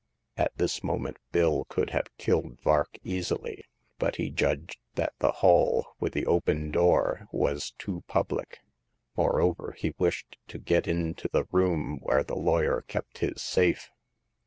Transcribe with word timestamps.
At 0.35 0.57
this 0.57 0.83
moment 0.83 1.17
Bill 1.31 1.65
could 1.65 1.91
have 1.91 2.07
killed 2.17 2.59
Vark 2.63 2.97
easily; 3.03 3.65
but 3.99 4.15
he 4.15 4.31
judged 4.31 4.79
that 4.95 5.13
the 5.19 5.31
hall, 5.31 5.89
with 5.99 6.13
the 6.13 6.25
open 6.25 6.71
door, 6.71 7.27
was 7.31 7.75
too 7.77 8.03
public; 8.07 8.61
moreover, 9.15 9.75
he 9.77 9.93
wished 9.99 10.37
to 10.47 10.57
get 10.57 10.87
into 10.87 11.29
the 11.31 11.45
room 11.51 11.99
where 12.01 12.23
the 12.23 12.35
lawyer 12.35 12.81
kept 12.87 13.19
his 13.19 13.43
safe. 13.43 13.91